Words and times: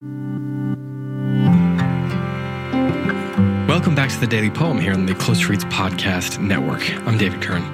Welcome 0.00 0.76
back 3.96 4.10
to 4.10 4.20
the 4.20 4.28
Daily 4.28 4.48
Poem 4.48 4.78
here 4.78 4.92
on 4.92 5.06
the 5.06 5.14
Close 5.16 5.46
Reads 5.46 5.64
Podcast 5.64 6.38
Network. 6.38 6.88
I'm 7.04 7.18
David 7.18 7.42
Kern. 7.42 7.64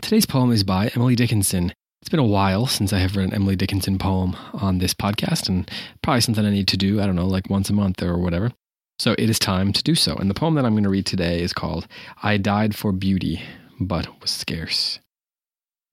Today's 0.00 0.24
poem 0.24 0.50
is 0.50 0.64
by 0.64 0.90
Emily 0.94 1.14
Dickinson. 1.14 1.74
It's 2.00 2.08
been 2.08 2.20
a 2.20 2.24
while 2.24 2.66
since 2.66 2.94
I 2.94 3.00
have 3.00 3.16
read 3.16 3.28
an 3.28 3.34
Emily 3.34 3.54
Dickinson 3.54 3.98
poem 3.98 4.34
on 4.54 4.78
this 4.78 4.94
podcast, 4.94 5.46
and 5.46 5.70
probably 6.00 6.22
something 6.22 6.46
I 6.46 6.50
need 6.50 6.68
to 6.68 6.78
do, 6.78 7.02
I 7.02 7.06
don't 7.06 7.16
know, 7.16 7.26
like 7.26 7.50
once 7.50 7.68
a 7.68 7.74
month 7.74 8.02
or 8.02 8.16
whatever. 8.16 8.52
So 8.98 9.14
it 9.18 9.28
is 9.28 9.38
time 9.38 9.74
to 9.74 9.82
do 9.82 9.94
so. 9.94 10.16
And 10.16 10.30
the 10.30 10.34
poem 10.34 10.54
that 10.54 10.64
I'm 10.64 10.72
going 10.72 10.84
to 10.84 10.88
read 10.88 11.04
today 11.04 11.42
is 11.42 11.52
called 11.52 11.86
I 12.22 12.38
Died 12.38 12.74
for 12.74 12.92
Beauty, 12.92 13.42
but 13.78 14.22
Was 14.22 14.30
Scarce. 14.30 15.00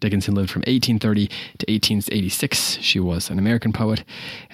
Dickinson 0.01 0.35
lived 0.35 0.49
from 0.49 0.61
1830 0.61 1.27
to 1.27 1.71
1886. 1.71 2.79
She 2.81 2.99
was 2.99 3.29
an 3.29 3.39
American 3.39 3.71
poet, 3.71 4.03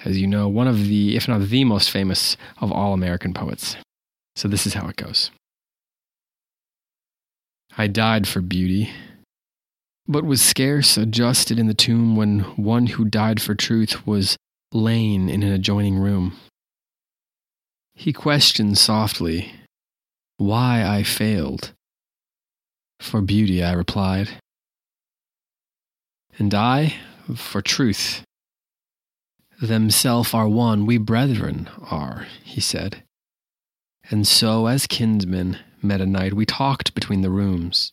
as 0.04 0.18
you 0.18 0.26
know, 0.26 0.46
one 0.46 0.68
of 0.68 0.86
the, 0.86 1.16
if 1.16 1.26
not 1.26 1.40
the 1.40 1.64
most 1.64 1.90
famous 1.90 2.36
of 2.58 2.70
all 2.70 2.92
American 2.92 3.34
poets. 3.34 3.76
So 4.36 4.46
this 4.46 4.66
is 4.66 4.74
how 4.74 4.86
it 4.86 4.96
goes 4.96 5.32
I 7.76 7.86
died 7.86 8.28
for 8.28 8.40
beauty, 8.40 8.90
but 10.06 10.24
was 10.24 10.42
scarce 10.42 10.96
adjusted 10.96 11.58
in 11.58 11.66
the 11.66 11.74
tomb 11.74 12.14
when 12.14 12.40
one 12.56 12.86
who 12.86 13.04
died 13.04 13.40
for 13.40 13.54
truth 13.54 14.06
was 14.06 14.36
lain 14.72 15.28
in 15.28 15.42
an 15.42 15.52
adjoining 15.52 15.98
room. 15.98 16.36
He 17.94 18.12
questioned 18.12 18.78
softly 18.78 19.52
why 20.36 20.84
I 20.84 21.02
failed. 21.02 21.72
For 23.00 23.20
beauty, 23.20 23.62
I 23.62 23.72
replied 23.72 24.38
and 26.38 26.54
I 26.54 26.94
for 27.34 27.60
truth. 27.60 28.22
Themself 29.60 30.34
are 30.34 30.48
one, 30.48 30.86
we 30.86 30.98
brethren 30.98 31.68
are, 31.90 32.26
he 32.44 32.60
said. 32.60 33.02
And 34.10 34.26
so, 34.26 34.66
as 34.66 34.86
kinsmen 34.86 35.58
met 35.82 36.00
a 36.00 36.06
night, 36.06 36.32
we 36.32 36.46
talked 36.46 36.94
between 36.94 37.22
the 37.22 37.30
rooms 37.30 37.92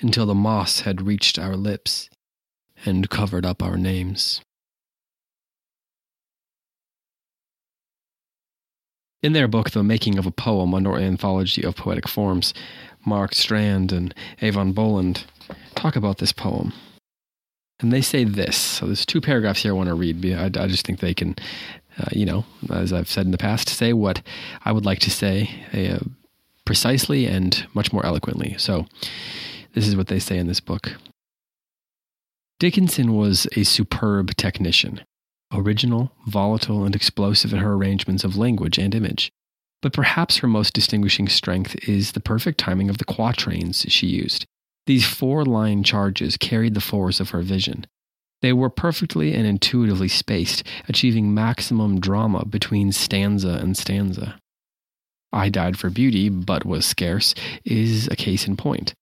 until 0.00 0.26
the 0.26 0.34
moss 0.34 0.80
had 0.80 1.06
reached 1.06 1.38
our 1.38 1.56
lips 1.56 2.10
and 2.84 3.08
covered 3.08 3.46
up 3.46 3.62
our 3.62 3.76
names. 3.76 4.42
In 9.22 9.32
their 9.32 9.48
book, 9.48 9.70
The 9.70 9.82
Making 9.82 10.18
of 10.18 10.26
a 10.26 10.30
Poem, 10.30 10.74
an 10.74 10.86
anthology 10.86 11.64
of 11.64 11.76
poetic 11.76 12.06
forms, 12.06 12.52
Mark 13.06 13.34
Strand 13.34 13.90
and 13.90 14.14
Eavan 14.42 14.74
Boland 14.74 15.24
talk 15.74 15.96
about 15.96 16.18
this 16.18 16.32
poem. 16.32 16.74
And 17.80 17.92
they 17.92 18.00
say 18.00 18.24
this. 18.24 18.56
So 18.56 18.86
there's 18.86 19.04
two 19.04 19.20
paragraphs 19.20 19.62
here 19.62 19.72
I 19.72 19.74
want 19.74 19.88
to 19.88 19.94
read. 19.94 20.24
I, 20.26 20.44
I 20.44 20.68
just 20.68 20.86
think 20.86 21.00
they 21.00 21.14
can, 21.14 21.36
uh, 21.98 22.08
you 22.12 22.24
know, 22.24 22.44
as 22.70 22.92
I've 22.92 23.10
said 23.10 23.26
in 23.26 23.32
the 23.32 23.38
past, 23.38 23.68
say 23.68 23.92
what 23.92 24.22
I 24.64 24.72
would 24.72 24.86
like 24.86 25.00
to 25.00 25.10
say 25.10 25.50
uh, 25.72 26.04
precisely 26.64 27.26
and 27.26 27.66
much 27.74 27.92
more 27.92 28.06
eloquently. 28.06 28.56
So 28.58 28.86
this 29.74 29.88
is 29.88 29.96
what 29.96 30.06
they 30.06 30.18
say 30.18 30.38
in 30.38 30.46
this 30.46 30.60
book. 30.60 30.92
Dickinson 32.60 33.14
was 33.14 33.48
a 33.56 33.64
superb 33.64 34.36
technician, 34.36 35.00
original, 35.52 36.12
volatile, 36.26 36.84
and 36.84 36.94
explosive 36.94 37.52
in 37.52 37.58
her 37.58 37.72
arrangements 37.72 38.24
of 38.24 38.36
language 38.36 38.78
and 38.78 38.94
image. 38.94 39.32
But 39.82 39.92
perhaps 39.92 40.38
her 40.38 40.48
most 40.48 40.72
distinguishing 40.72 41.28
strength 41.28 41.76
is 41.88 42.12
the 42.12 42.20
perfect 42.20 42.58
timing 42.58 42.88
of 42.88 42.98
the 42.98 43.04
quatrains 43.04 43.84
she 43.88 44.06
used. 44.06 44.46
These 44.86 45.06
four 45.06 45.44
line 45.44 45.82
charges 45.82 46.36
carried 46.36 46.74
the 46.74 46.80
force 46.80 47.20
of 47.20 47.30
her 47.30 47.42
vision. 47.42 47.86
They 48.42 48.52
were 48.52 48.68
perfectly 48.68 49.32
and 49.32 49.46
intuitively 49.46 50.08
spaced, 50.08 50.62
achieving 50.88 51.32
maximum 51.32 52.00
drama 52.00 52.44
between 52.44 52.92
stanza 52.92 53.58
and 53.60 53.76
stanza. 53.76 54.38
I 55.32 55.48
Died 55.48 55.78
for 55.78 55.90
Beauty, 55.90 56.28
but 56.28 56.66
was 56.66 56.84
scarce, 56.84 57.34
is 57.64 58.06
a 58.08 58.16
case 58.16 58.46
in 58.46 58.56
point. 58.56 58.94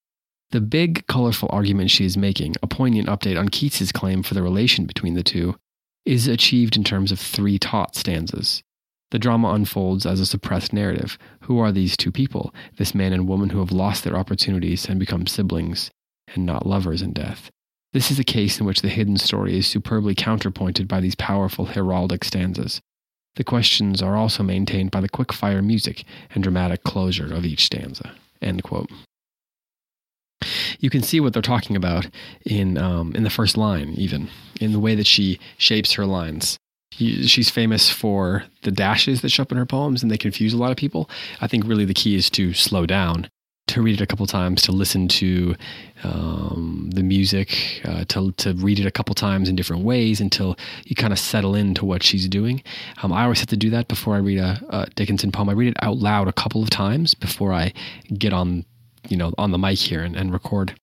The 0.53 0.60
big, 0.60 1.06
colorful 1.06 1.48
argument 1.53 1.91
she 1.91 2.04
is 2.04 2.16
making, 2.16 2.54
a 2.62 2.66
poignant 2.66 3.09
update 3.09 3.38
on 3.38 3.48
Keats's 3.48 3.91
claim 3.91 4.22
for 4.22 4.34
the 4.34 4.42
relation 4.42 4.87
between 4.87 5.15
the 5.15 5.22
two, 5.22 5.56
is 6.04 6.28
achieved 6.28 6.76
in 6.76 6.84
terms 6.84 7.10
of 7.10 7.19
three 7.19 7.59
taut 7.59 7.97
stanzas. 7.97 8.62
The 9.12 9.19
drama 9.19 9.53
unfolds 9.53 10.06
as 10.06 10.21
a 10.21 10.27
suppressed 10.27 10.73
narrative. 10.73 11.19
Who 11.43 11.59
are 11.59 11.71
these 11.71 11.99
two 11.99 12.11
people, 12.11 12.55
this 12.78 12.95
man 12.95 13.12
and 13.12 13.28
woman 13.28 13.50
who 13.50 13.59
have 13.59 13.71
lost 13.71 14.05
their 14.05 14.17
opportunities 14.17 14.87
and 14.89 14.99
become 14.99 15.27
siblings, 15.27 15.91
and 16.34 16.47
not 16.47 16.65
lovers 16.65 17.03
in 17.03 17.12
death? 17.12 17.51
This 17.93 18.11
is 18.11 18.19
a 18.19 18.25
case 18.25 18.59
in 18.59 18.65
which 18.65 18.81
the 18.81 18.89
hidden 18.89 19.19
story 19.19 19.59
is 19.59 19.67
superbly 19.67 20.15
counterpointed 20.15 20.89
by 20.89 21.01
these 21.01 21.15
powerful 21.15 21.67
heraldic 21.67 22.25
stanzas. 22.25 22.81
The 23.37 23.45
questions 23.45 24.01
are 24.01 24.17
also 24.17 24.43
maintained 24.43 24.91
by 24.91 25.03
the 25.03 25.11
quick 25.11 25.31
fire 25.31 25.61
music 25.61 26.05
and 26.34 26.43
dramatic 26.43 26.83
closure 26.83 27.34
of 27.34 27.45
each 27.45 27.67
stanza. 27.67 28.15
You 30.81 30.89
can 30.89 31.03
see 31.03 31.21
what 31.21 31.34
they're 31.34 31.43
talking 31.43 31.77
about 31.77 32.09
in 32.47 32.78
um, 32.78 33.15
in 33.15 33.25
the 33.25 33.31
first 33.31 33.59
line, 33.59 33.91
even 33.91 34.31
in 34.59 34.72
the 34.72 34.81
way 34.81 34.95
that 34.95 35.06
she 35.06 35.39
shapes 35.59 35.93
her 35.93 36.06
lines 36.06 36.59
she's 36.97 37.50
famous 37.50 37.91
for 37.91 38.44
the 38.62 38.70
dashes 38.70 39.22
that 39.22 39.30
show 39.30 39.42
up 39.42 39.53
in 39.53 39.58
her 39.58 39.66
poems 39.66 40.03
and 40.03 40.10
they 40.10 40.19
confuse 40.19 40.53
a 40.53 40.56
lot 40.56 40.70
of 40.70 40.76
people. 40.76 41.08
I 41.41 41.47
think 41.47 41.66
really 41.66 41.84
the 41.84 41.94
key 41.94 42.14
is 42.14 42.30
to 42.30 42.53
slow 42.53 42.86
down, 42.86 43.28
to 43.69 43.82
read 43.82 44.00
it 44.00 44.03
a 44.03 44.06
couple 44.06 44.26
times, 44.26 44.62
to 44.62 44.72
listen 44.72 45.08
to 45.08 45.54
um, 46.04 46.91
the 46.92 47.03
music, 47.03 47.82
uh, 47.84 48.04
to, 48.08 48.32
to 48.32 48.54
read 48.54 48.78
it 48.78 48.86
a 48.86 48.91
couple 48.91 49.14
times 49.14 49.48
in 49.48 49.56
different 49.56 49.84
ways 49.84 50.20
until 50.20 50.56
you 50.84 50.94
kind 50.94 51.12
of 51.12 51.19
settle 51.19 51.54
into 51.54 51.84
what 51.84 52.03
she's 52.03 52.28
doing. 52.28 52.62
Um, 53.03 53.12
I 53.12 53.24
always 53.24 53.41
have 53.41 53.48
to 53.48 53.56
do 53.56 53.70
that 53.70 53.88
before 53.88 54.14
I 54.14 54.19
read 54.19 54.38
a, 54.38 54.60
a 54.69 54.86
Dickinson 54.94 55.32
poem. 55.32 55.48
I 55.48 55.53
read 55.53 55.69
it 55.69 55.82
out 55.82 55.98
loud 55.98 56.28
a 56.28 56.32
couple 56.32 56.62
of 56.62 56.70
times 56.70 57.14
before 57.14 57.53
I 57.53 57.72
get 58.16 58.32
on, 58.32 58.64
you 59.09 59.16
know, 59.16 59.32
on 59.38 59.50
the 59.50 59.59
mic 59.59 59.78
here 59.78 60.03
and, 60.03 60.16
and 60.16 60.32
record 60.32 60.74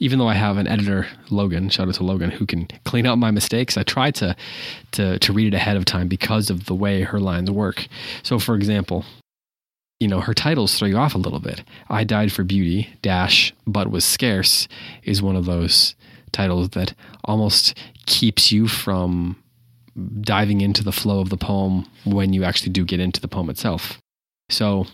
even 0.00 0.18
though 0.18 0.28
I 0.28 0.34
have 0.34 0.56
an 0.56 0.68
editor, 0.68 1.06
Logan, 1.30 1.68
shout 1.70 1.88
out 1.88 1.94
to 1.94 2.04
Logan, 2.04 2.30
who 2.30 2.46
can 2.46 2.68
clean 2.84 3.06
up 3.06 3.18
my 3.18 3.30
mistakes, 3.30 3.76
I 3.76 3.82
try 3.82 4.10
to, 4.12 4.36
to, 4.92 5.18
to 5.18 5.32
read 5.32 5.52
it 5.52 5.56
ahead 5.56 5.76
of 5.76 5.84
time 5.84 6.08
because 6.08 6.50
of 6.50 6.66
the 6.66 6.74
way 6.74 7.02
her 7.02 7.20
lines 7.20 7.50
work. 7.50 7.86
So, 8.22 8.38
for 8.38 8.54
example, 8.54 9.04
you 10.00 10.08
know, 10.08 10.20
her 10.20 10.34
titles 10.34 10.78
throw 10.78 10.86
you 10.86 10.96
off 10.96 11.14
a 11.14 11.18
little 11.18 11.40
bit. 11.40 11.64
I 11.88 12.04
Died 12.04 12.32
for 12.32 12.44
Beauty, 12.44 12.90
dash, 13.02 13.52
but 13.66 13.90
was 13.90 14.04
scarce 14.04 14.68
is 15.02 15.20
one 15.20 15.36
of 15.36 15.46
those 15.46 15.96
titles 16.30 16.70
that 16.70 16.94
almost 17.24 17.76
keeps 18.06 18.52
you 18.52 18.68
from 18.68 19.36
diving 20.20 20.60
into 20.60 20.84
the 20.84 20.92
flow 20.92 21.20
of 21.20 21.30
the 21.30 21.36
poem 21.36 21.84
when 22.04 22.32
you 22.32 22.44
actually 22.44 22.70
do 22.70 22.84
get 22.84 23.00
into 23.00 23.20
the 23.20 23.26
poem 23.26 23.50
itself. 23.50 23.98
So, 24.48 24.86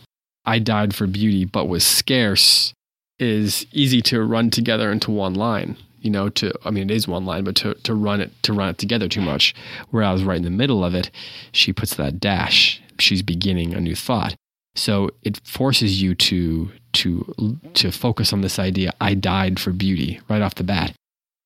I 0.47 0.59
died 0.59 0.95
for 0.95 1.07
beauty, 1.07 1.45
but 1.45 1.69
was 1.69 1.85
scarce 1.85 2.74
is 3.19 3.67
easy 3.73 4.03
to 4.03 4.23
run 4.23 4.51
together 4.51 4.91
into 4.91 5.11
one 5.11 5.35
line 5.35 5.77
you 6.05 6.11
know 6.11 6.29
to 6.29 6.53
i 6.65 6.71
mean 6.71 6.89
it 6.89 6.95
is 6.95 7.09
one 7.09 7.25
line 7.25 7.43
but 7.43 7.57
to, 7.57 7.75
to 7.75 7.95
run 7.95 8.21
it 8.21 8.31
to 8.43 8.53
run 8.53 8.69
it 8.69 8.79
together 8.79 9.09
too 9.09 9.23
much. 9.23 9.55
Whereas 9.91 10.23
right 10.23 10.37
in 10.37 10.45
the 10.45 10.51
middle 10.51 10.85
of 10.85 10.95
it 10.95 11.11
she 11.51 11.73
puts 11.73 11.97
that 11.97 12.21
dash. 12.21 12.81
She's 13.01 13.23
beginning 13.23 13.75
a 13.75 13.81
new 13.81 13.97
thought. 13.97 14.37
So 14.77 15.11
it 15.23 15.41
forces 15.45 16.01
you 16.01 16.15
to 16.15 16.71
to 16.93 17.59
to 17.75 17.91
focus 17.91 18.33
on 18.33 18.43
this 18.43 18.59
idea 18.59 18.93
i 19.01 19.15
died 19.15 19.59
for 19.59 19.73
beauty 19.73 20.21
right 20.29 20.43
off 20.43 20.55
the 20.55 20.63
bat. 20.63 20.93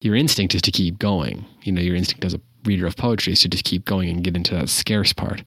Your 0.00 0.14
instinct 0.14 0.54
is 0.54 0.62
to 0.62 0.70
keep 0.70 0.98
going. 0.98 1.46
You 1.62 1.72
know 1.72 1.80
your 1.80 1.96
instinct 1.96 2.24
as 2.24 2.34
a 2.34 2.40
reader 2.64 2.86
of 2.86 2.96
poetry 2.96 3.32
is 3.32 3.40
to 3.42 3.48
just 3.48 3.64
keep 3.64 3.84
going 3.84 4.10
and 4.10 4.24
get 4.24 4.36
into 4.36 4.54
that 4.54 4.68
scarce 4.68 5.12
part. 5.12 5.42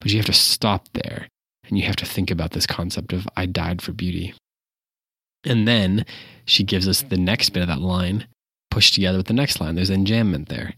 But 0.00 0.10
you 0.10 0.18
have 0.18 0.26
to 0.26 0.32
stop 0.32 0.86
there 0.92 1.28
and 1.64 1.78
you 1.78 1.84
have 1.86 1.96
to 1.96 2.06
think 2.06 2.30
about 2.30 2.50
this 2.50 2.66
concept 2.66 3.12
of 3.12 3.26
i 3.36 3.46
died 3.46 3.80
for 3.80 3.92
beauty 3.92 4.34
and 5.44 5.66
then 5.66 6.04
she 6.44 6.64
gives 6.64 6.88
us 6.88 7.02
the 7.02 7.16
next 7.16 7.50
bit 7.50 7.62
of 7.62 7.68
that 7.68 7.80
line 7.80 8.26
pushed 8.70 8.94
together 8.94 9.18
with 9.18 9.26
the 9.26 9.34
next 9.34 9.60
line. 9.60 9.74
There's 9.74 9.90
enjambment 9.90 10.48
there. 10.48 10.74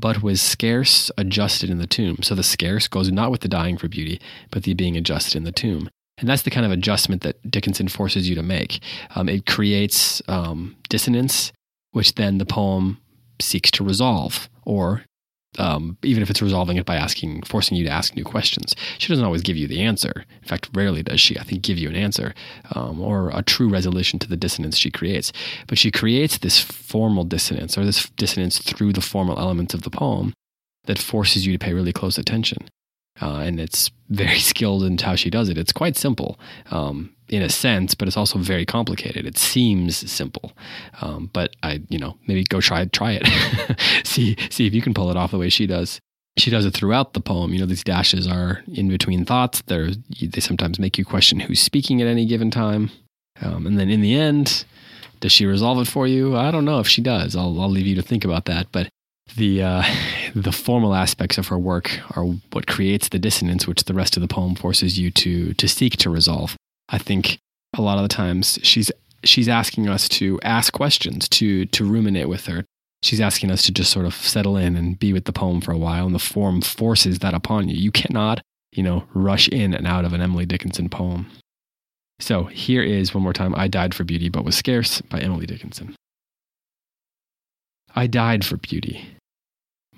But 0.00 0.22
was 0.22 0.40
scarce 0.40 1.10
adjusted 1.18 1.70
in 1.70 1.78
the 1.78 1.86
tomb. 1.86 2.18
So 2.22 2.34
the 2.34 2.42
scarce 2.42 2.88
goes 2.88 3.10
not 3.10 3.30
with 3.30 3.42
the 3.42 3.48
dying 3.48 3.76
for 3.76 3.88
beauty, 3.88 4.20
but 4.50 4.62
the 4.62 4.74
being 4.74 4.96
adjusted 4.96 5.36
in 5.36 5.44
the 5.44 5.52
tomb. 5.52 5.90
And 6.18 6.28
that's 6.28 6.42
the 6.42 6.50
kind 6.50 6.66
of 6.66 6.72
adjustment 6.72 7.22
that 7.22 7.50
Dickinson 7.50 7.88
forces 7.88 8.28
you 8.28 8.34
to 8.34 8.42
make. 8.42 8.80
Um, 9.14 9.28
it 9.28 9.46
creates 9.46 10.22
um, 10.28 10.76
dissonance, 10.88 11.52
which 11.92 12.14
then 12.14 12.38
the 12.38 12.46
poem 12.46 12.98
seeks 13.40 13.70
to 13.72 13.84
resolve 13.84 14.48
or 14.64 15.04
um, 15.58 15.98
even 16.02 16.22
if 16.22 16.30
it's 16.30 16.42
resolving 16.42 16.76
it 16.76 16.86
by 16.86 16.96
asking, 16.96 17.42
forcing 17.42 17.76
you 17.76 17.84
to 17.84 17.90
ask 17.90 18.14
new 18.14 18.24
questions. 18.24 18.74
She 18.98 19.08
doesn't 19.08 19.24
always 19.24 19.42
give 19.42 19.56
you 19.56 19.66
the 19.66 19.82
answer. 19.82 20.24
In 20.42 20.48
fact, 20.48 20.70
rarely 20.74 21.02
does 21.02 21.20
she, 21.20 21.38
I 21.38 21.42
think, 21.42 21.62
give 21.62 21.78
you 21.78 21.88
an 21.88 21.96
answer 21.96 22.34
um, 22.74 23.00
or 23.00 23.30
a 23.30 23.42
true 23.42 23.68
resolution 23.68 24.18
to 24.20 24.28
the 24.28 24.36
dissonance 24.36 24.76
she 24.76 24.90
creates. 24.90 25.32
But 25.66 25.78
she 25.78 25.90
creates 25.90 26.38
this 26.38 26.60
formal 26.60 27.24
dissonance 27.24 27.76
or 27.76 27.84
this 27.84 28.08
dissonance 28.10 28.58
through 28.58 28.92
the 28.92 29.00
formal 29.00 29.38
elements 29.38 29.74
of 29.74 29.82
the 29.82 29.90
poem 29.90 30.32
that 30.84 30.98
forces 30.98 31.46
you 31.46 31.52
to 31.52 31.58
pay 31.58 31.74
really 31.74 31.92
close 31.92 32.16
attention. 32.16 32.68
Uh, 33.20 33.36
and 33.36 33.60
it's 33.60 33.90
very 34.08 34.38
skilled 34.50 34.82
in 34.82 34.98
how 34.98 35.14
she 35.14 35.30
does 35.30 35.48
it. 35.48 35.58
It's 35.58 35.72
quite 35.72 35.96
simple 35.96 36.38
um, 36.70 37.14
in 37.28 37.42
a 37.42 37.48
sense, 37.48 37.94
but 37.94 38.08
it's 38.08 38.16
also 38.16 38.38
very 38.38 38.66
complicated. 38.66 39.26
It 39.26 39.38
seems 39.38 40.10
simple, 40.10 40.52
um, 41.00 41.30
but 41.32 41.54
I, 41.62 41.82
you 41.88 41.98
know, 41.98 42.16
maybe 42.26 42.44
go 42.44 42.60
try 42.60 42.84
try 42.86 43.18
it, 43.20 43.76
see 44.04 44.36
see 44.50 44.66
if 44.66 44.74
you 44.74 44.82
can 44.82 44.94
pull 44.94 45.10
it 45.10 45.16
off 45.16 45.30
the 45.30 45.38
way 45.38 45.48
she 45.48 45.66
does. 45.66 46.00
She 46.38 46.50
does 46.50 46.64
it 46.64 46.74
throughout 46.74 47.12
the 47.12 47.20
poem. 47.20 47.52
You 47.52 47.60
know, 47.60 47.66
these 47.66 47.84
dashes 47.84 48.26
are 48.26 48.62
in 48.72 48.88
between 48.88 49.24
thoughts. 49.24 49.62
They're, 49.62 49.90
they 50.22 50.40
sometimes 50.40 50.78
make 50.78 50.96
you 50.96 51.04
question 51.04 51.40
who's 51.40 51.60
speaking 51.60 52.00
at 52.00 52.06
any 52.06 52.24
given 52.24 52.50
time. 52.50 52.90
Um, 53.42 53.66
and 53.66 53.78
then 53.78 53.90
in 53.90 54.00
the 54.00 54.14
end, 54.14 54.64
does 55.18 55.32
she 55.32 55.44
resolve 55.44 55.78
it 55.80 55.88
for 55.88 56.06
you? 56.06 56.36
I 56.36 56.50
don't 56.50 56.64
know 56.64 56.78
if 56.78 56.88
she 56.88 57.02
does. 57.02 57.34
I'll, 57.36 57.60
I'll 57.60 57.68
leave 57.68 57.86
you 57.86 57.96
to 57.96 58.02
think 58.02 58.24
about 58.24 58.46
that. 58.46 58.68
But 58.72 58.88
the 59.36 59.62
uh, 59.62 59.82
the 60.34 60.52
formal 60.52 60.94
aspects 60.94 61.38
of 61.38 61.48
her 61.48 61.58
work 61.58 62.00
are 62.16 62.24
what 62.24 62.66
creates 62.66 63.08
the 63.08 63.18
dissonance, 63.18 63.66
which 63.66 63.84
the 63.84 63.94
rest 63.94 64.16
of 64.16 64.20
the 64.20 64.28
poem 64.28 64.54
forces 64.54 64.98
you 64.98 65.10
to 65.12 65.54
to 65.54 65.68
seek 65.68 65.96
to 65.98 66.10
resolve. 66.10 66.56
I 66.88 66.98
think 66.98 67.38
a 67.76 67.82
lot 67.82 67.98
of 67.98 68.02
the 68.02 68.14
times 68.14 68.58
she's 68.62 68.90
she's 69.24 69.48
asking 69.48 69.88
us 69.88 70.08
to 70.10 70.40
ask 70.42 70.72
questions, 70.72 71.28
to 71.30 71.66
to 71.66 71.84
ruminate 71.84 72.28
with 72.28 72.46
her. 72.46 72.64
She's 73.02 73.20
asking 73.20 73.50
us 73.50 73.62
to 73.62 73.72
just 73.72 73.90
sort 73.90 74.04
of 74.04 74.14
settle 74.14 74.58
in 74.58 74.76
and 74.76 74.98
be 74.98 75.14
with 75.14 75.24
the 75.24 75.32
poem 75.32 75.60
for 75.60 75.72
a 75.72 75.78
while, 75.78 76.06
and 76.06 76.14
the 76.14 76.18
form 76.18 76.60
forces 76.60 77.20
that 77.20 77.34
upon 77.34 77.68
you. 77.68 77.76
You 77.76 77.90
cannot, 77.90 78.42
you 78.72 78.82
know, 78.82 79.04
rush 79.14 79.48
in 79.48 79.72
and 79.72 79.86
out 79.86 80.04
of 80.04 80.12
an 80.12 80.20
Emily 80.20 80.44
Dickinson 80.44 80.88
poem. 80.90 81.26
So 82.18 82.44
here 82.44 82.82
is 82.82 83.14
one 83.14 83.22
more 83.22 83.32
time 83.32 83.54
I 83.56 83.66
Died 83.68 83.94
for 83.94 84.04
Beauty 84.04 84.28
but 84.28 84.44
Was 84.44 84.54
Scarce 84.54 85.00
by 85.00 85.20
Emily 85.20 85.46
Dickinson. 85.46 85.96
I 87.96 88.06
died 88.06 88.44
for 88.44 88.56
beauty, 88.56 89.08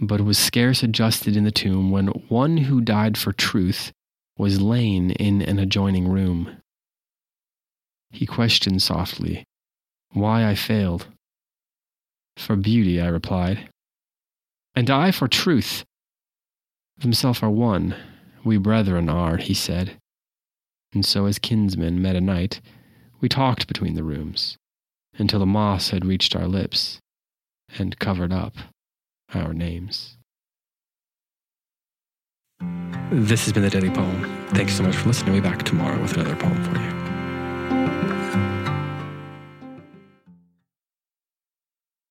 but 0.00 0.20
was 0.20 0.38
scarce 0.38 0.82
adjusted 0.82 1.36
in 1.36 1.44
the 1.44 1.50
tomb 1.50 1.90
when 1.90 2.08
one 2.28 2.56
who 2.56 2.80
died 2.80 3.16
for 3.18 3.32
truth 3.32 3.92
was 4.36 4.60
lain 4.60 5.10
in 5.12 5.42
an 5.42 5.58
adjoining 5.58 6.08
room. 6.08 6.56
He 8.10 8.26
questioned 8.26 8.82
softly 8.82 9.44
why 10.12 10.46
I 10.46 10.54
failed. 10.54 11.06
For 12.36 12.56
beauty, 12.56 13.00
I 13.00 13.06
replied. 13.06 13.68
And 14.74 14.90
I 14.90 15.10
for 15.10 15.28
truth. 15.28 15.84
Themself 16.98 17.42
are 17.42 17.50
one, 17.50 17.94
we 18.44 18.58
brethren 18.58 19.08
are, 19.08 19.36
he 19.36 19.54
said. 19.54 19.96
And 20.94 21.04
so, 21.04 21.26
as 21.26 21.38
kinsmen 21.38 22.02
met 22.02 22.16
a 22.16 22.20
night, 22.20 22.60
we 23.20 23.28
talked 23.28 23.66
between 23.66 23.94
the 23.94 24.04
rooms 24.04 24.56
until 25.18 25.38
the 25.38 25.46
moss 25.46 25.90
had 25.90 26.04
reached 26.04 26.34
our 26.34 26.46
lips 26.46 26.98
and 27.78 27.98
covered 27.98 28.32
up 28.32 28.54
our 29.34 29.52
names. 29.52 30.16
This 33.10 33.44
has 33.44 33.52
been 33.52 33.62
the 33.62 33.70
Daily 33.70 33.90
Poem. 33.90 34.46
Thanks 34.50 34.74
so 34.74 34.82
much 34.82 34.96
for 34.96 35.08
listening. 35.08 35.34
We'll 35.34 35.42
be 35.42 35.48
back 35.48 35.62
tomorrow 35.64 36.00
with 36.00 36.14
another 36.14 36.34
poem 36.36 36.62
for 36.64 36.80
you. 36.80 37.01